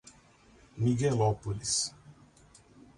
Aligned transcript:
Miguelópolis 0.77 1.93